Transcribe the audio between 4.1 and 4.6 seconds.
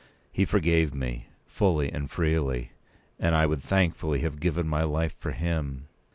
have